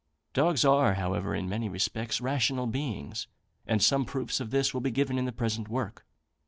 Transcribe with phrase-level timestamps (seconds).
[0.33, 3.27] Dogs are, however, in many respects, rational beings;
[3.67, 6.07] and some proofs of this will be given in the present work.